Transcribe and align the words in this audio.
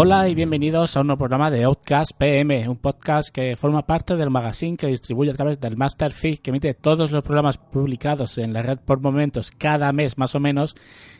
Hola 0.00 0.28
y 0.28 0.36
bienvenidos 0.36 0.96
a 0.96 1.00
un 1.00 1.08
nuevo 1.08 1.18
programa 1.18 1.50
de 1.50 1.64
Outcast 1.64 2.12
PM, 2.16 2.68
un 2.68 2.76
podcast 2.76 3.30
que 3.30 3.56
forma 3.56 3.84
parte 3.84 4.14
del 4.14 4.30
magazine 4.30 4.76
que 4.76 4.86
distribuye 4.86 5.32
a 5.32 5.34
través 5.34 5.58
del 5.58 5.76
Master 5.76 6.12
Feed, 6.12 6.38
que 6.38 6.50
emite 6.50 6.72
todos 6.72 7.10
los 7.10 7.24
programas 7.24 7.58
publicados 7.58 8.38
en 8.38 8.52
la 8.52 8.62
red 8.62 8.78
por 8.78 9.00
momentos 9.00 9.50
cada 9.50 9.90
mes 9.90 10.16
más 10.16 10.36
o 10.36 10.38
menos, 10.38 10.76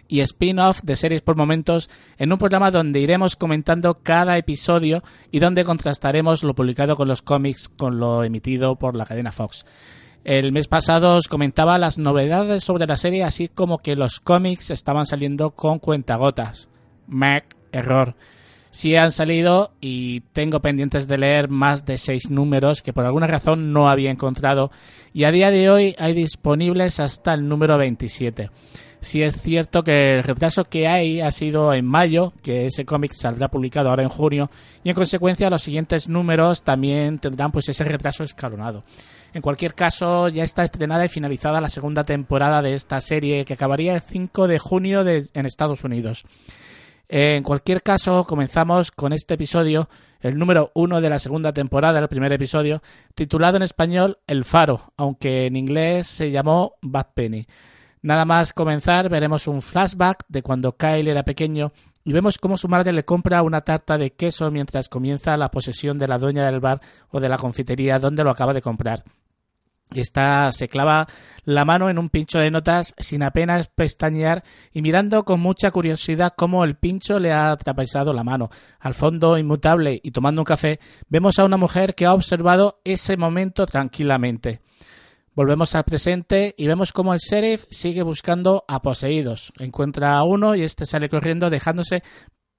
y 0.06 0.20
spin-off 0.20 0.83
de 0.84 0.95
series 0.95 1.22
por 1.22 1.34
momentos 1.34 1.91
en 2.19 2.30
un 2.30 2.38
programa 2.38 2.70
donde 2.70 3.00
iremos 3.00 3.34
comentando 3.34 3.95
cada 4.00 4.38
episodio 4.38 5.02
y 5.33 5.41
donde 5.41 5.64
contrastaremos 5.64 6.45
lo 6.45 6.55
publicado 6.55 6.95
con 6.95 7.08
los 7.08 7.20
cómics 7.20 7.69
con 7.69 7.98
lo 7.98 8.22
emitido 8.22 8.77
por 8.77 8.95
la 8.95 9.06
cadena 9.06 9.33
Fox. 9.33 9.66
El 10.22 10.52
mes 10.52 10.69
pasado 10.69 11.16
os 11.16 11.27
comentaba 11.27 11.78
las 11.78 11.98
novedades 11.98 12.62
sobre 12.62 12.86
la 12.86 12.97
serie, 12.97 13.24
así 13.24 13.48
como 13.48 13.78
que 13.78 13.97
los 13.97 14.20
cómics 14.20 14.70
estaban 14.70 15.05
saliendo 15.05 15.50
con 15.50 15.80
cuentagotas. 15.80 16.69
Mac, 17.08 17.56
error 17.72 18.14
sí 18.70 18.96
han 18.96 19.10
salido 19.10 19.72
y 19.80 20.20
tengo 20.32 20.60
pendientes 20.60 21.08
de 21.08 21.18
leer 21.18 21.48
más 21.48 21.84
de 21.84 21.98
seis 21.98 22.30
números 22.30 22.83
que 22.83 22.92
por 22.92 23.05
alguna 23.05 23.27
razón 23.27 23.72
no 23.72 23.88
había 23.88 24.10
encontrado 24.10 24.70
y 25.12 25.25
a 25.25 25.30
día 25.30 25.50
de 25.50 25.70
hoy 25.70 25.97
hay 25.98 26.14
disponibles 26.14 27.00
hasta 27.00 27.34
el 27.34 27.48
número 27.48 27.78
27. 27.78 28.50
Si 29.00 29.22
es 29.22 29.41
cierto 29.41 29.84
que 29.84 30.16
el 30.16 30.25
retraso 30.25 30.64
que 30.64 30.88
hay 30.88 31.20
ha 31.20 31.30
sido 31.30 31.72
en 31.72 31.84
mayo, 31.84 32.33
que 32.42 32.66
ese 32.66 32.84
cómic 32.84 33.12
saldrá 33.12 33.48
publicado 33.48 33.91
ahora 33.91 34.02
en 34.02 34.08
junio 34.08 34.50
y 34.82 34.88
en 34.88 34.94
consecuencia 34.94 35.50
los 35.50 35.62
siguientes 35.62 36.08
números 36.08 36.64
también 36.64 37.19
tendrán 37.19 37.53
pues 37.53 37.69
ese 37.69 37.84
retraso 37.84 38.25
escalonado. 38.25 38.82
En 39.34 39.42
cualquier 39.42 39.75
caso, 39.75 40.28
ya 40.28 40.42
está 40.42 40.64
estrenada 40.64 41.05
y 41.05 41.08
finalizada 41.08 41.60
la 41.60 41.69
segunda 41.69 42.03
temporada 42.03 42.62
de 42.62 42.75
esta 42.75 43.00
serie 43.00 43.44
que 43.44 43.55
acabaría 43.55 43.94
el 43.94 44.00
5 44.00 44.48
de 44.48 44.58
junio 44.58 45.05
en 45.06 45.47
Estados 45.47 45.84
Unidos. 45.84 46.25
En 47.09 47.42
cualquier 47.42 47.83
caso, 47.83 48.25
comenzamos 48.25 48.91
con 48.91 49.14
este 49.14 49.34
episodio, 49.34 49.89
el 50.20 50.37
número 50.37 50.70
uno 50.75 51.01
de 51.01 51.09
la 51.09 51.19
segunda 51.19 51.55
temporada, 51.55 51.98
el 51.98 52.09
primer 52.09 52.33
episodio, 52.34 52.83
titulado 53.15 53.56
en 53.56 53.62
español 53.62 54.19
El 54.27 54.45
Faro, 54.45 54.92
aunque 54.98 55.47
en 55.47 55.56
inglés 55.56 56.06
se 56.06 56.31
llamó 56.31 56.75
Bad 56.83 57.06
Penny. 57.15 57.47
Nada 58.03 58.27
más 58.27 58.53
comenzar, 58.53 59.09
veremos 59.09 59.47
un 59.47 59.62
flashback 59.62 60.25
de 60.28 60.42
cuando 60.42 60.77
Kyle 60.77 61.09
era 61.09 61.25
pequeño 61.25 61.73
y 62.05 62.12
vemos 62.12 62.37
cómo 62.37 62.59
su 62.59 62.69
madre 62.69 62.92
le 62.92 63.06
compra 63.06 63.43
una 63.43 63.62
tarta 63.62 63.97
de 63.97 64.12
queso 64.12 64.50
mientras 64.50 64.91
comienza 64.91 65.37
la 65.39 65.50
posesión 65.50 65.98
de 65.98 66.09
la 66.09 66.19
dueña 66.19 66.45
del 66.45 66.61
bar 66.61 66.83
o 67.09 67.20
de 67.20 67.28
la 67.31 67.39
confitería 67.39 67.98
donde 67.98 68.22
lo 68.22 68.31
acaba 68.31 68.53
de 68.53 68.62
comprar. 68.62 69.03
Está, 69.94 70.53
se 70.53 70.69
clava 70.69 71.06
la 71.44 71.64
mano 71.64 71.89
en 71.89 71.98
un 71.98 72.11
pincho 72.11 72.39
de 72.39 72.50
notas 72.50 72.94
sin 72.98 73.22
apenas 73.22 73.69
pestañear 73.69 74.44
y 74.72 74.83
mirando 74.83 75.25
con 75.25 75.41
mucha 75.41 75.70
curiosidad 75.70 76.34
cómo 76.36 76.64
el 76.64 76.77
pincho 76.77 77.19
le 77.19 77.33
ha 77.33 77.50
atravesado 77.50 78.12
la 78.12 78.22
mano. 78.22 78.50
Al 78.81 78.94
fondo, 78.94 79.39
inmutable 79.39 79.98
y 80.03 80.11
tomando 80.11 80.42
un 80.42 80.47
café, 80.47 80.78
vemos 81.09 81.39
a 81.39 81.44
una 81.44 81.56
mujer 81.56 81.94
que 81.94 82.05
ha 82.05 82.12
observado 82.12 82.81
ese 82.84 83.16
momento 83.16 83.66
tranquilamente. 83.66 84.61
Volvemos 85.34 85.75
al 85.75 85.84
presente 85.84 86.55
y 86.59 86.66
vemos 86.66 86.93
cómo 86.93 87.15
el 87.15 87.20
sheriff 87.20 87.65
sigue 87.70 88.03
buscando 88.03 88.65
a 88.66 88.82
poseídos. 88.82 89.53
Encuentra 89.59 90.19
a 90.19 90.25
uno 90.25 90.55
y 90.55 90.62
este 90.62 90.84
sale 90.84 91.09
corriendo 91.09 91.49
dejándose 91.49 92.03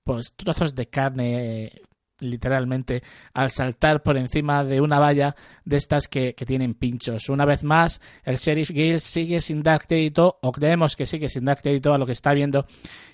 pues 0.03 0.33
trozos 0.35 0.73
de 0.75 0.87
carne 0.87 1.73
literalmente 2.19 3.03
al 3.33 3.51
saltar 3.51 4.03
por 4.03 4.17
encima 4.17 4.63
de 4.63 4.81
una 4.81 4.99
valla 4.99 5.35
de 5.65 5.77
estas 5.77 6.07
que, 6.07 6.33
tienen 6.47 6.73
pinchos. 6.73 7.29
Una 7.29 7.45
vez 7.45 7.63
más, 7.63 8.01
el 8.23 8.37
sheriff 8.37 8.71
Gill 8.71 9.01
sigue 9.01 9.41
sin 9.41 9.61
dar 9.61 9.85
crédito, 9.85 10.39
o 10.41 10.51
creemos 10.51 10.95
que 10.95 11.05
sigue 11.05 11.29
sin 11.29 11.45
dar 11.45 11.61
crédito 11.61 11.93
a 11.93 11.97
lo 11.97 12.05
que 12.05 12.13
está 12.13 12.33
viendo, 12.33 12.65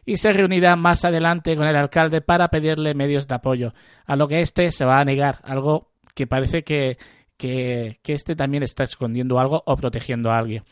y 0.06 0.18
se 0.18 0.32
reunirá 0.32 0.76
más 0.76 1.04
adelante 1.04 1.56
con 1.56 1.68
el 1.68 1.76
alcalde 1.76 2.22
para 2.22 2.50
pedirle 2.50 2.94
medios 2.94 3.28
de 3.28 3.36
apoyo, 3.36 3.74
a 4.06 4.16
lo 4.16 4.28
que 4.28 4.42
éste 4.42 4.72
se 4.72 4.86
va 4.86 5.00
a 5.00 5.06
negar, 5.06 5.40
algo 5.44 5.92
que 6.14 6.28
parece 6.28 6.64
que, 6.64 6.98
que, 7.38 7.98
que 8.02 8.14
este 8.14 8.36
también 8.36 8.64
está 8.64 8.84
escondiendo 8.84 9.40
algo 9.40 9.64
o 9.66 9.76
protegiendo 9.76 10.32
a 10.32 10.38
alguien. 10.38 10.64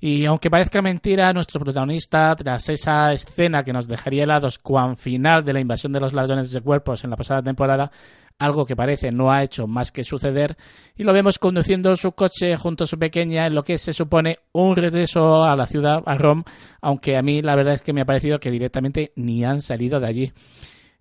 Y 0.00 0.24
aunque 0.24 0.50
parezca 0.50 0.80
mentira, 0.80 1.32
nuestro 1.34 1.60
protagonista, 1.60 2.34
tras 2.34 2.70
esa 2.70 3.12
escena 3.12 3.62
que 3.62 3.72
nos 3.72 3.86
dejaría 3.86 4.24
helados 4.24 4.58
cuan 4.58 4.96
final 4.96 5.44
de 5.44 5.52
la 5.52 5.60
invasión 5.60 5.92
de 5.92 6.00
los 6.00 6.14
ladrones 6.14 6.50
de 6.50 6.62
cuerpos 6.62 7.04
en 7.04 7.10
la 7.10 7.16
pasada 7.16 7.42
temporada, 7.42 7.90
algo 8.38 8.64
que 8.64 8.74
parece 8.74 9.12
no 9.12 9.30
ha 9.30 9.42
hecho 9.42 9.66
más 9.66 9.92
que 9.92 10.02
suceder, 10.02 10.56
y 10.96 11.04
lo 11.04 11.12
vemos 11.12 11.38
conduciendo 11.38 11.94
su 11.96 12.12
coche 12.12 12.56
junto 12.56 12.84
a 12.84 12.86
su 12.86 12.98
pequeña 12.98 13.46
en 13.46 13.54
lo 13.54 13.62
que 13.62 13.76
se 13.76 13.92
supone 13.92 14.38
un 14.52 14.74
regreso 14.74 15.44
a 15.44 15.54
la 15.54 15.66
ciudad, 15.66 16.02
a 16.06 16.16
Rome, 16.16 16.44
aunque 16.80 17.18
a 17.18 17.22
mí 17.22 17.42
la 17.42 17.54
verdad 17.54 17.74
es 17.74 17.82
que 17.82 17.92
me 17.92 18.00
ha 18.00 18.06
parecido 18.06 18.40
que 18.40 18.50
directamente 18.50 19.12
ni 19.16 19.44
han 19.44 19.60
salido 19.60 20.00
de 20.00 20.06
allí. 20.06 20.32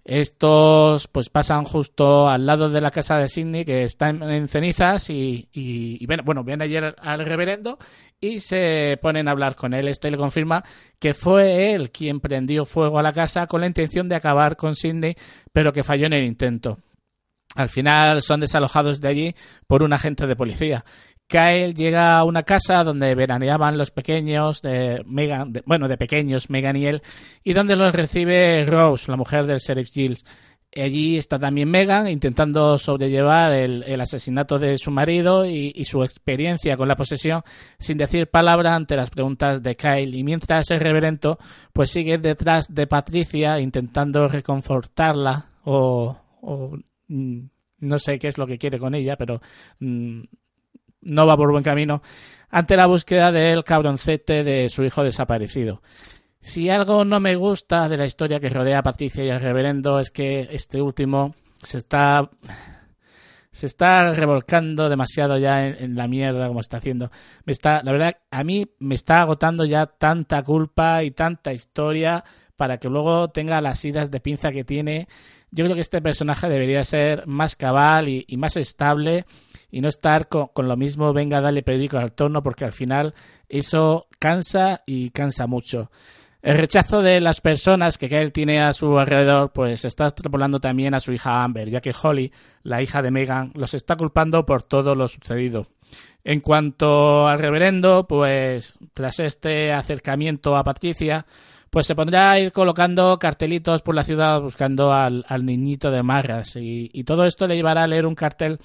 Estos 0.10 1.08
pues 1.08 1.30
pasan 1.30 1.66
justo 1.66 2.28
al 2.28 2.48
lado 2.48 2.72
de 2.72 2.82
la 2.82 2.90
casa 2.90 3.20
de 3.20 3.30
Sidney 3.30 3.64
que 3.64 3.84
está 3.84 4.10
en, 4.10 4.48
cenizas 4.48 5.12
y, 5.12 5.50
y, 5.54 6.04
bueno, 6.24 6.44
ayer 6.62 6.96
al 6.98 7.26
reverendo 7.26 7.78
y 8.20 8.40
se 8.40 8.98
ponen 9.04 9.28
a 9.28 9.32
hablar 9.32 9.56
con 9.56 9.76
él. 9.76 9.88
Este 9.88 10.10
le 10.10 10.18
confirma 10.18 10.64
que 10.98 11.14
fue 11.14 11.74
él 11.74 11.92
quien 11.92 12.22
prendió 12.22 12.66
fuego 12.66 12.98
a 12.98 13.04
la 13.04 13.14
casa 13.14 13.46
con 13.46 13.62
la 13.62 13.68
intención 13.68 14.10
de 14.10 14.16
acabar 14.16 14.58
con 14.58 14.74
Sidney, 14.74 15.16
pero 15.54 15.72
que 15.72 15.84
falló 15.84 16.08
en 16.08 16.14
el 16.14 16.26
intento. 16.26 16.80
Al 17.54 17.70
final 17.70 18.24
son 18.24 18.40
desalojados 18.40 19.02
de 19.02 19.10
allí 19.10 19.36
por 19.68 19.84
un 19.84 19.94
agente 19.94 20.26
de 20.26 20.36
policía 20.36 20.86
Kyle 21.30 21.76
llega 21.76 22.18
a 22.18 22.24
una 22.24 22.42
casa 22.42 22.84
donde 22.84 23.14
veraneaban 23.14 23.78
los 23.78 23.92
pequeños 23.92 24.64
de 24.64 25.04
Megan, 25.06 25.54
bueno, 25.64 25.88
de 25.88 25.96
pequeños 25.96 26.50
Megan 26.50 26.76
y 26.76 26.88
él, 26.88 27.04
y 27.44 27.54
donde 27.54 27.76
los 27.76 27.94
recibe 27.94 28.66
Rose, 28.66 29.12
la 29.12 29.16
mujer 29.16 29.46
del 29.46 29.60
sheriff 29.60 29.92
Giles. 29.94 30.26
Allí 30.76 31.18
está 31.18 31.38
también 31.38 31.70
Megan 31.70 32.08
intentando 32.08 32.80
sobrellevar 32.80 33.54
el, 33.54 34.02
asesinato 34.02 34.58
de 34.58 34.80
su 34.80 34.90
marido 34.90 35.46
y, 35.46 35.86
su 35.86 36.04
experiencia 36.04 36.78
con 36.78 36.88
la 36.88 36.96
posesión 36.96 37.42
sin 37.80 37.98
decir 37.98 38.30
palabra 38.30 38.76
ante 38.76 38.96
las 38.96 39.12
preguntas 39.12 39.62
de 39.62 39.76
Kyle. 39.76 40.16
Y 40.16 40.24
mientras 40.24 40.70
el 40.72 40.80
reverendo 40.80 41.38
pues 41.74 41.92
sigue 41.92 42.18
detrás 42.18 42.68
de 42.70 42.88
Patricia 42.88 43.60
intentando 43.60 44.28
reconfortarla 44.28 45.46
o, 45.64 46.18
o 46.42 46.78
mm, 47.08 47.40
no 47.82 48.00
sé 48.00 48.20
qué 48.20 48.28
es 48.28 48.38
lo 48.38 48.46
que 48.46 48.60
quiere 48.60 48.78
con 48.78 48.94
ella, 48.94 49.16
pero 49.16 49.42
mm, 49.80 50.22
no 51.02 51.26
va 51.26 51.38
por 51.38 51.52
buen 51.52 51.64
camino 51.64 52.02
ante 52.50 52.76
la 52.78 52.88
búsqueda 52.88 53.32
del 53.32 53.64
cabroncete 53.64 54.44
de 54.44 54.70
su 54.70 54.84
hijo 54.84 55.04
desaparecido. 55.04 55.82
Si 56.42 56.70
algo 56.70 57.06
no 57.06 57.20
me 57.20 57.36
gusta 57.36 57.90
de 57.90 57.98
la 57.98 58.06
historia 58.06 58.40
que 58.40 58.50
rodea 58.50 58.80
a 58.80 58.84
Patricia 58.84 59.24
y 59.24 59.30
al 59.30 59.42
reverendo 59.42 60.00
es 60.00 60.10
que 60.10 60.48
este 60.52 60.82
último 60.82 61.36
se 61.62 61.78
está 61.78 62.30
se 63.52 63.66
está 63.66 64.12
revolcando 64.12 64.90
demasiado 64.90 65.38
ya 65.38 65.68
en, 65.68 65.96
la 65.96 66.08
mierda 66.08 66.48
como 66.48 66.62
está 66.62 66.78
haciendo. 66.78 67.12
Me 67.46 67.52
está, 67.52 67.82
la 67.84 67.92
verdad, 67.92 68.18
a 68.32 68.44
mí 68.44 68.72
me 68.80 68.96
está 68.96 69.22
agotando 69.22 69.66
ya 69.66 69.88
tanta 69.88 70.44
culpa 70.44 71.04
y 71.04 71.12
tanta 71.12 71.52
historia 71.52 72.24
para 72.56 72.78
que 72.78 72.90
luego 72.90 73.30
tenga 73.30 73.60
las 73.60 73.84
idas 73.84 74.12
de 74.12 74.20
pinza 74.20 74.52
que 74.52 74.64
tiene. 74.64 75.08
Yo 75.52 75.66
creo 75.66 75.76
que 75.76 75.82
este 75.82 76.02
personaje 76.02 76.48
debería 76.50 76.84
ser 76.84 77.26
más 77.28 77.56
cabal 77.56 78.08
y 78.08 78.38
más 78.38 78.56
estable 78.58 79.26
y 79.72 79.82
no 79.82 79.90
estar 79.90 80.28
con, 80.28 80.50
lo 80.56 80.78
mismo, 80.78 81.14
venga, 81.14 81.42
dale 81.42 81.64
periódico 81.64 81.98
al 81.98 82.14
torno, 82.14 82.42
porque 82.42 82.66
al 82.66 82.74
final 82.74 83.14
eso 83.48 84.08
cansa 84.20 84.84
y 84.86 85.12
cansa 85.12 85.48
mucho. 85.48 85.92
El 86.42 86.58
rechazo 86.58 87.02
de 87.02 87.20
las 87.20 87.42
personas 87.42 87.98
que 87.98 88.06
él 88.06 88.32
tiene 88.32 88.62
a 88.62 88.72
su 88.72 88.98
alrededor, 88.98 89.52
pues 89.52 89.84
está 89.84 90.08
extrapolando 90.08 90.60
también 90.60 90.94
a 90.94 91.02
su 91.02 91.12
hija 91.12 91.44
Amber, 91.44 91.70
ya 91.70 91.82
que 91.82 91.94
Holly, 92.02 92.32
la 92.64 92.82
hija 92.82 93.02
de 93.02 93.12
Megan, 93.12 93.52
los 93.56 93.74
está 93.74 93.98
culpando 93.98 94.46
por 94.46 94.64
todo 94.64 94.96
lo 94.96 95.08
sucedido. 95.08 95.66
En 96.24 96.40
cuanto 96.40 97.28
al 97.28 97.40
reverendo, 97.40 98.08
pues 98.08 98.80
tras 98.94 99.20
este 99.20 99.74
acercamiento 99.74 100.56
a 100.56 100.64
Patricia, 100.64 101.26
pues 101.70 101.86
se 101.86 101.96
pondrá 101.96 102.32
a 102.32 102.40
ir 102.40 102.52
colocando 102.52 103.18
cartelitos 103.20 103.82
por 103.82 103.96
la 103.96 104.04
ciudad 104.04 104.42
buscando 104.42 104.94
al, 104.94 105.24
niñito 105.44 105.92
de 105.92 106.04
Marras. 106.04 106.56
Y, 106.56 106.90
y 106.94 107.04
todo 107.04 107.26
esto 107.26 107.48
le 107.48 107.56
llevará 107.56 107.84
a 107.84 107.88
leer 107.88 108.06
un 108.06 108.16
cartel 108.16 108.60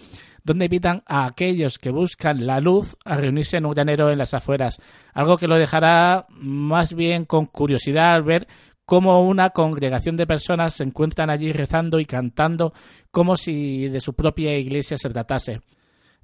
donde 0.45 0.67
invitan 0.67 1.03
a 1.07 1.27
aquellos 1.27 1.79
que 1.79 1.91
buscan 1.91 2.47
la 2.47 2.61
luz 2.61 2.97
a 3.05 3.17
reunirse 3.17 3.57
en 3.57 3.67
un 3.67 3.73
granero 3.73 4.11
en 4.11 4.19
las 4.19 4.35
afueras, 4.35 4.79
algo 5.15 5.39
que 5.39 5.49
lo 5.49 5.57
dejará 5.57 6.27
más 6.31 6.95
bien 6.95 7.25
con 7.25 7.47
curiosidad 7.47 8.13
al 8.13 8.23
ver 8.23 8.47
cómo 8.85 9.27
una 9.27 9.51
congregación 9.51 10.17
de 10.17 10.27
personas 10.27 10.75
se 10.75 10.85
encuentran 10.85 11.31
allí 11.31 11.53
rezando 11.53 11.99
y 11.99 12.05
cantando 12.05 12.75
como 13.11 13.37
si 13.37 13.89
de 13.89 14.01
su 14.01 14.15
propia 14.15 14.57
iglesia 14.57 14.97
se 14.99 15.09
tratase. 15.09 15.61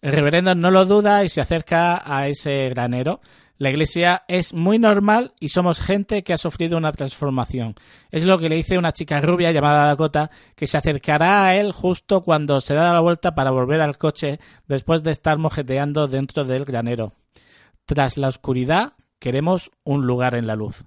El 0.03 0.13
reverendo 0.13 0.55
no 0.55 0.71
lo 0.71 0.87
duda 0.87 1.25
y 1.25 1.29
se 1.29 1.41
acerca 1.41 2.03
a 2.05 2.29
ese 2.29 2.71
granero, 2.71 3.21
la 3.61 3.69
iglesia 3.69 4.25
es 4.27 4.55
muy 4.55 4.79
normal 4.79 5.35
y 5.39 5.51
somos 5.51 5.81
gente 5.81 6.25
que 6.25 6.33
ha 6.33 6.39
sufrido 6.39 6.79
una 6.79 6.93
transformación. 6.93 7.75
Es 8.11 8.25
lo 8.25 8.39
que 8.39 8.49
le 8.49 8.57
dice 8.57 8.79
una 8.79 8.93
chica 8.93 9.21
rubia 9.21 9.53
llamada 9.53 9.85
Dakota 9.85 10.31
que 10.57 10.67
se 10.67 10.79
acercará 10.79 11.45
a 11.45 11.55
él 11.55 11.73
justo 11.73 12.23
cuando 12.23 12.63
se 12.63 12.73
da 12.73 12.95
la 12.95 13.01
vuelta 13.01 13.35
para 13.35 13.51
volver 13.51 13.83
al 13.83 13.99
coche 13.99 14.41
después 14.67 15.03
de 15.03 15.11
estar 15.11 15.37
mojeteando 15.37 16.09
dentro 16.09 16.47
del 16.47 16.65
granero. 16.65 17.13
Tras 17.85 18.17
la 18.17 18.29
oscuridad 18.29 18.95
queremos 19.19 19.71
un 19.85 20.07
lugar 20.07 20.37
en 20.37 20.47
la 20.47 20.57
luz. 20.57 20.87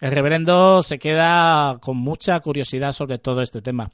El 0.00 0.12
reverendo 0.12 0.82
se 0.82 0.98
queda 0.98 1.78
con 1.80 1.96
mucha 1.96 2.38
curiosidad 2.40 2.92
sobre 2.92 3.18
todo 3.18 3.42
este 3.42 3.62
tema. 3.62 3.90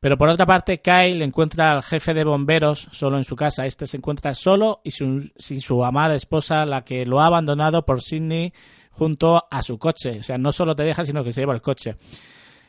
Pero 0.00 0.16
por 0.16 0.28
otra 0.28 0.46
parte, 0.46 0.80
Kyle 0.80 1.22
encuentra 1.22 1.72
al 1.72 1.82
jefe 1.82 2.14
de 2.14 2.22
bomberos 2.22 2.88
solo 2.92 3.18
en 3.18 3.24
su 3.24 3.34
casa. 3.34 3.66
Este 3.66 3.86
se 3.88 3.96
encuentra 3.96 4.34
solo 4.34 4.80
y 4.84 4.92
sin, 4.92 5.32
su 5.36 5.84
amada 5.84 6.14
esposa, 6.14 6.64
la 6.66 6.84
que 6.84 7.04
lo 7.04 7.20
ha 7.20 7.26
abandonado 7.26 7.84
por 7.84 8.00
Sidney 8.00 8.52
junto 8.90 9.44
a 9.50 9.62
su 9.62 9.78
coche. 9.78 10.20
O 10.20 10.22
sea, 10.22 10.38
no 10.38 10.52
solo 10.52 10.76
te 10.76 10.84
deja, 10.84 11.04
sino 11.04 11.24
que 11.24 11.32
se 11.32 11.40
lleva 11.40 11.54
el 11.54 11.62
coche. 11.62 11.96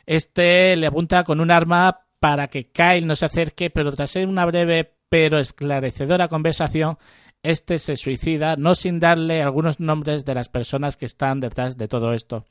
Este 0.04 0.74
le 0.74 0.88
apunta 0.88 1.22
con 1.22 1.40
un 1.40 1.52
arma 1.52 2.00
para 2.18 2.48
que 2.48 2.70
Kyle 2.70 3.06
no 3.06 3.14
se 3.14 3.26
acerque, 3.26 3.70
pero 3.70 3.92
tras 3.92 4.16
una 4.16 4.44
breve 4.46 4.96
pero 5.08 5.40
esclarecedora 5.40 6.28
conversación, 6.28 6.96
este 7.42 7.78
se 7.78 7.96
suicida, 7.96 8.56
no 8.56 8.74
sin 8.74 9.00
darle 9.00 9.42
algunos 9.42 9.80
nombres 9.80 10.24
de 10.24 10.34
las 10.34 10.48
personas 10.48 10.96
que 10.96 11.06
están 11.06 11.40
detrás 11.40 11.76
de 11.76 11.88
todo 11.88 12.12
esto. 12.12 12.44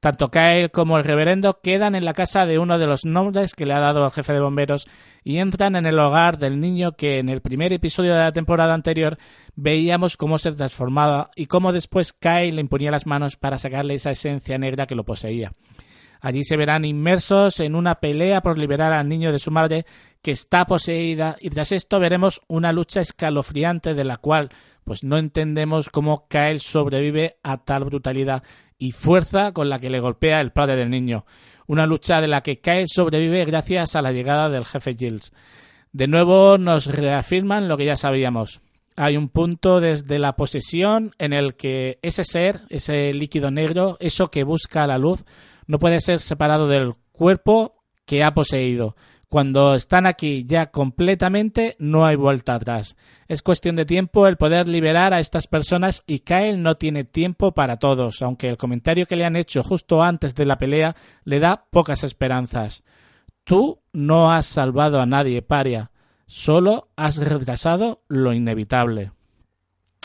Tanto 0.00 0.30
Kyle 0.30 0.70
como 0.70 0.98
el 0.98 1.04
reverendo 1.04 1.60
quedan 1.62 1.94
en 1.94 2.04
la 2.04 2.12
casa 2.12 2.44
de 2.44 2.58
uno 2.58 2.78
de 2.78 2.86
los 2.86 3.06
nombres 3.06 3.54
que 3.54 3.64
le 3.64 3.72
ha 3.72 3.80
dado 3.80 4.04
el 4.04 4.12
jefe 4.12 4.34
de 4.34 4.40
bomberos 4.40 4.86
y 5.22 5.38
entran 5.38 5.76
en 5.76 5.86
el 5.86 5.98
hogar 5.98 6.36
del 6.38 6.60
niño 6.60 6.92
que 6.92 7.18
en 7.18 7.30
el 7.30 7.40
primer 7.40 7.72
episodio 7.72 8.12
de 8.12 8.18
la 8.18 8.32
temporada 8.32 8.74
anterior 8.74 9.16
veíamos 9.54 10.18
cómo 10.18 10.38
se 10.38 10.52
transformaba 10.52 11.30
y 11.36 11.46
cómo 11.46 11.72
después 11.72 12.12
Kyle 12.12 12.54
le 12.54 12.60
imponía 12.60 12.90
las 12.90 13.06
manos 13.06 13.36
para 13.36 13.58
sacarle 13.58 13.94
esa 13.94 14.10
esencia 14.10 14.58
negra 14.58 14.86
que 14.86 14.94
lo 14.94 15.04
poseía. 15.04 15.52
Allí 16.24 16.42
se 16.42 16.56
verán 16.56 16.86
inmersos 16.86 17.60
en 17.60 17.74
una 17.74 17.96
pelea 17.96 18.40
por 18.40 18.56
liberar 18.56 18.94
al 18.94 19.10
niño 19.10 19.30
de 19.30 19.38
su 19.38 19.50
madre 19.50 19.84
que 20.22 20.30
está 20.30 20.64
poseída 20.64 21.36
y 21.38 21.50
tras 21.50 21.70
esto 21.70 22.00
veremos 22.00 22.40
una 22.48 22.72
lucha 22.72 23.02
escalofriante 23.02 23.92
de 23.92 24.04
la 24.04 24.16
cual 24.16 24.48
pues 24.84 25.04
no 25.04 25.18
entendemos 25.18 25.90
cómo 25.90 26.26
Kyle 26.28 26.60
sobrevive 26.60 27.36
a 27.42 27.58
tal 27.62 27.84
brutalidad 27.84 28.42
y 28.78 28.92
fuerza 28.92 29.52
con 29.52 29.68
la 29.68 29.78
que 29.78 29.90
le 29.90 30.00
golpea 30.00 30.40
el 30.40 30.50
padre 30.50 30.76
del 30.76 30.88
niño. 30.88 31.26
Una 31.66 31.84
lucha 31.84 32.22
de 32.22 32.28
la 32.28 32.42
que 32.42 32.58
Kyle 32.58 32.88
sobrevive 32.88 33.44
gracias 33.44 33.94
a 33.94 34.00
la 34.00 34.12
llegada 34.12 34.48
del 34.48 34.64
jefe 34.64 34.96
Giles. 34.98 35.30
De 35.92 36.08
nuevo 36.08 36.56
nos 36.56 36.86
reafirman 36.86 37.68
lo 37.68 37.76
que 37.76 37.84
ya 37.84 37.96
sabíamos. 37.96 38.62
Hay 38.96 39.18
un 39.18 39.28
punto 39.28 39.78
desde 39.80 40.18
la 40.18 40.36
posesión 40.36 41.14
en 41.18 41.34
el 41.34 41.54
que 41.54 41.98
ese 42.00 42.24
ser, 42.24 42.60
ese 42.70 43.12
líquido 43.12 43.50
negro, 43.50 43.98
eso 44.00 44.30
que 44.30 44.44
busca 44.44 44.86
la 44.86 44.96
luz, 44.96 45.26
no 45.66 45.78
puede 45.78 46.00
ser 46.00 46.18
separado 46.18 46.68
del 46.68 46.94
cuerpo 47.12 47.82
que 48.04 48.22
ha 48.22 48.34
poseído. 48.34 48.96
Cuando 49.28 49.74
están 49.74 50.06
aquí 50.06 50.44
ya 50.46 50.70
completamente, 50.70 51.74
no 51.80 52.06
hay 52.06 52.14
vuelta 52.14 52.54
atrás. 52.54 52.94
Es 53.26 53.42
cuestión 53.42 53.74
de 53.74 53.84
tiempo 53.84 54.28
el 54.28 54.36
poder 54.36 54.68
liberar 54.68 55.12
a 55.12 55.18
estas 55.18 55.48
personas 55.48 56.04
y 56.06 56.20
Kyle 56.20 56.62
no 56.62 56.76
tiene 56.76 57.02
tiempo 57.02 57.52
para 57.52 57.78
todos, 57.78 58.22
aunque 58.22 58.48
el 58.48 58.56
comentario 58.56 59.06
que 59.06 59.16
le 59.16 59.24
han 59.24 59.34
hecho 59.34 59.64
justo 59.64 60.04
antes 60.04 60.36
de 60.36 60.46
la 60.46 60.56
pelea 60.56 60.94
le 61.24 61.40
da 61.40 61.66
pocas 61.70 62.04
esperanzas. 62.04 62.84
Tú 63.42 63.82
no 63.92 64.30
has 64.30 64.46
salvado 64.46 65.00
a 65.00 65.06
nadie, 65.06 65.42
paria, 65.42 65.90
solo 66.26 66.90
has 66.94 67.16
retrasado 67.16 68.04
lo 68.06 68.32
inevitable. 68.32 69.10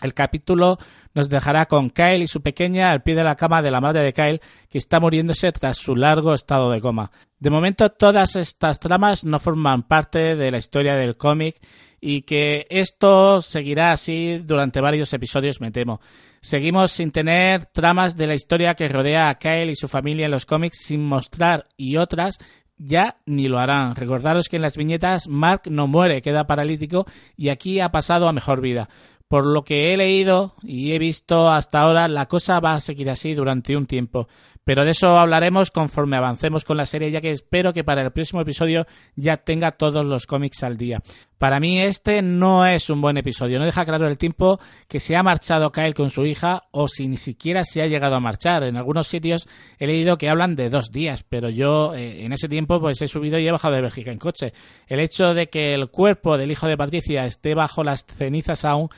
El 0.01 0.13
capítulo 0.13 0.77
nos 1.13 1.29
dejará 1.29 1.65
con 1.65 1.89
Kyle 1.89 2.23
y 2.23 2.27
su 2.27 2.41
pequeña 2.41 2.91
al 2.91 3.03
pie 3.03 3.15
de 3.15 3.23
la 3.23 3.35
cama 3.35 3.61
de 3.61 3.71
la 3.71 3.81
madre 3.81 4.01
de 4.01 4.13
Kyle, 4.13 4.41
que 4.69 4.77
está 4.77 4.99
muriéndose 4.99 5.51
tras 5.51 5.77
su 5.77 5.95
largo 5.95 6.33
estado 6.33 6.71
de 6.71 6.79
coma. 6.79 7.11
De 7.39 7.49
momento, 7.49 7.89
todas 7.89 8.35
estas 8.35 8.79
tramas 8.79 9.25
no 9.25 9.39
forman 9.39 9.83
parte 9.83 10.35
de 10.35 10.51
la 10.51 10.57
historia 10.57 10.95
del 10.95 11.17
cómic 11.17 11.55
y 11.99 12.21
que 12.21 12.65
esto 12.69 13.41
seguirá 13.41 13.91
así 13.91 14.41
durante 14.43 14.79
varios 14.79 15.11
episodios, 15.13 15.59
me 15.59 15.71
temo. 15.71 15.99
Seguimos 16.41 16.93
sin 16.93 17.11
tener 17.11 17.65
tramas 17.65 18.15
de 18.15 18.27
la 18.27 18.35
historia 18.35 18.75
que 18.75 18.87
rodea 18.87 19.29
a 19.29 19.35
Kyle 19.35 19.69
y 19.69 19.75
su 19.75 19.89
familia 19.89 20.25
en 20.25 20.31
los 20.31 20.45
cómics 20.45 20.79
sin 20.81 21.05
mostrar 21.05 21.67
y 21.75 21.97
otras 21.97 22.39
ya 22.77 23.17
ni 23.25 23.49
lo 23.49 23.59
harán. 23.59 23.95
Recordaros 23.95 24.47
que 24.47 24.55
en 24.55 24.61
las 24.61 24.77
viñetas 24.77 25.27
Mark 25.27 25.63
no 25.69 25.87
muere, 25.87 26.21
queda 26.21 26.47
paralítico 26.47 27.05
y 27.35 27.49
aquí 27.49 27.81
ha 27.81 27.91
pasado 27.91 28.27
a 28.27 28.33
mejor 28.33 28.61
vida. 28.61 28.89
Por 29.29 29.45
lo 29.45 29.63
que 29.63 29.93
he 29.93 29.97
leído 29.97 30.55
y 30.63 30.93
he 30.93 30.97
visto 30.97 31.51
hasta 31.51 31.81
ahora, 31.81 32.07
la 32.07 32.27
cosa 32.27 32.59
va 32.59 32.73
a 32.73 32.79
seguir 32.79 33.11
así 33.11 33.35
durante 33.35 33.77
un 33.77 33.85
tiempo. 33.85 34.27
Pero 34.63 34.85
de 34.85 34.91
eso 34.91 35.19
hablaremos 35.19 35.69
conforme 35.69 36.17
avancemos 36.17 36.65
con 36.65 36.77
la 36.77 36.87
serie, 36.87 37.11
ya 37.11 37.21
que 37.21 37.31
espero 37.31 37.71
que 37.71 37.83
para 37.83 38.01
el 38.01 38.11
próximo 38.11 38.41
episodio 38.41 38.87
ya 39.15 39.37
tenga 39.37 39.73
todos 39.73 40.03
los 40.03 40.25
cómics 40.25 40.63
al 40.63 40.77
día. 40.77 41.01
Para 41.37 41.59
mí 41.59 41.79
este 41.79 42.23
no 42.23 42.65
es 42.65 42.89
un 42.89 43.01
buen 43.01 43.17
episodio, 43.17 43.59
no 43.59 43.65
deja 43.65 43.85
claro 43.85 44.07
el 44.07 44.17
tiempo 44.17 44.59
que 44.87 44.99
se 44.99 45.15
ha 45.15 45.21
marchado 45.21 45.71
Kyle 45.71 45.93
con 45.93 46.09
su 46.09 46.25
hija 46.25 46.63
o 46.71 46.87
si 46.87 47.07
ni 47.07 47.17
siquiera 47.17 47.63
se 47.63 47.83
ha 47.83 47.87
llegado 47.87 48.15
a 48.15 48.19
marchar. 48.19 48.63
En 48.63 48.77
algunos 48.77 49.07
sitios 49.07 49.47
he 49.77 49.85
leído 49.85 50.17
que 50.17 50.29
hablan 50.29 50.55
de 50.55 50.71
dos 50.71 50.91
días, 50.91 51.23
pero 51.29 51.49
yo 51.49 51.93
eh, 51.93 52.25
en 52.25 52.33
ese 52.33 52.49
tiempo 52.49 52.81
pues 52.81 52.99
he 53.03 53.07
subido 53.07 53.37
y 53.37 53.47
he 53.47 53.51
bajado 53.51 53.75
de 53.75 53.81
Bélgica 53.81 54.11
en 54.11 54.17
coche. 54.17 54.53
El 54.87 54.99
hecho 54.99 55.35
de 55.35 55.49
que 55.49 55.75
el 55.75 55.89
cuerpo 55.89 56.37
del 56.37 56.49
hijo 56.49 56.67
de 56.67 56.77
Patricia 56.77 57.27
esté 57.27 57.53
bajo 57.53 57.83
las 57.83 58.05
cenizas 58.05 58.65
aún 58.65 58.89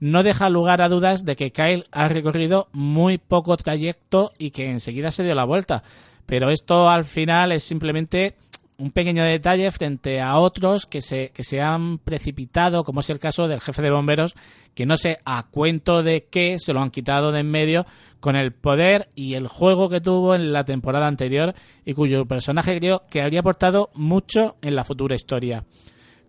no 0.00 0.22
deja 0.22 0.50
lugar 0.50 0.82
a 0.82 0.88
dudas 0.88 1.24
de 1.24 1.36
que 1.36 1.52
Kyle 1.52 1.86
ha 1.90 2.08
recorrido 2.08 2.68
muy 2.72 3.18
poco 3.18 3.56
trayecto 3.56 4.32
y 4.38 4.50
que 4.50 4.70
enseguida 4.70 5.10
se 5.10 5.24
dio 5.24 5.34
la 5.34 5.44
vuelta. 5.44 5.82
Pero 6.26 6.50
esto 6.50 6.90
al 6.90 7.04
final 7.04 7.52
es 7.52 7.64
simplemente 7.64 8.36
un 8.78 8.90
pequeño 8.90 9.24
detalle 9.24 9.70
frente 9.70 10.20
a 10.20 10.36
otros 10.36 10.86
que 10.86 11.00
se, 11.00 11.30
que 11.30 11.44
se 11.44 11.60
han 11.60 11.98
precipitado, 11.98 12.84
como 12.84 13.00
es 13.00 13.10
el 13.10 13.18
caso 13.18 13.48
del 13.48 13.60
jefe 13.60 13.80
de 13.80 13.90
bomberos, 13.90 14.34
que 14.74 14.86
no 14.86 14.98
sé 14.98 15.18
a 15.24 15.44
cuento 15.44 16.02
de 16.02 16.26
qué 16.30 16.58
se 16.58 16.72
lo 16.72 16.82
han 16.82 16.90
quitado 16.90 17.32
de 17.32 17.40
en 17.40 17.50
medio 17.50 17.86
con 18.20 18.36
el 18.36 18.52
poder 18.52 19.08
y 19.14 19.34
el 19.34 19.48
juego 19.48 19.88
que 19.88 20.00
tuvo 20.00 20.34
en 20.34 20.52
la 20.52 20.64
temporada 20.64 21.06
anterior 21.06 21.54
y 21.84 21.94
cuyo 21.94 22.26
personaje 22.26 22.78
creo 22.78 23.04
que 23.08 23.22
habría 23.22 23.40
aportado 23.40 23.90
mucho 23.94 24.56
en 24.62 24.74
la 24.74 24.84
futura 24.84 25.16
historia. 25.16 25.64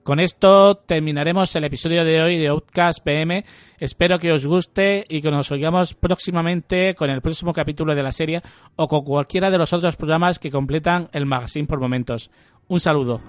Con 0.07 0.21
esto 0.21 0.75
terminaremos 0.77 1.53
el 1.57 1.65
episodio 1.65 2.05
de 2.05 2.21
hoy 2.21 2.37
de 2.37 2.47
Outcast 2.47 3.03
PM. 3.03 3.43
Espero 3.77 4.19
que 4.19 4.31
os 4.31 4.45
guste 4.45 5.05
y 5.09 5.21
que 5.21 5.29
nos 5.29 5.51
oigamos 5.51 5.95
próximamente 5.95 6.95
con 6.95 7.09
el 7.09 7.21
próximo 7.21 7.51
capítulo 7.51 7.93
de 7.93 8.03
la 8.03 8.13
serie 8.13 8.41
o 8.77 8.87
con 8.87 9.03
cualquiera 9.03 9.51
de 9.51 9.57
los 9.57 9.73
otros 9.73 9.97
programas 9.97 10.39
que 10.39 10.49
completan 10.49 11.09
el 11.11 11.25
magazine 11.25 11.67
por 11.67 11.81
momentos. 11.81 12.31
Un 12.69 12.79
saludo. 12.79 13.19